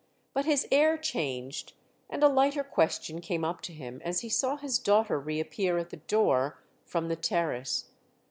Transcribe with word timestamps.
But 0.33 0.45
his 0.45 0.67
air 0.71 0.97
changed 0.97 1.73
and 2.09 2.23
a 2.23 2.27
lighter 2.27 2.63
question 2.63 3.21
came 3.21 3.45
up 3.45 3.61
to 3.61 3.71
him 3.71 4.01
as 4.03 4.21
he 4.21 4.29
saw 4.29 4.57
his 4.57 4.79
daughter 4.79 5.19
reappear 5.19 5.77
at 5.77 5.91
the 5.91 5.97
door 5.97 6.57
from 6.83 7.07
the 7.07 7.15
terrace. 7.15 7.91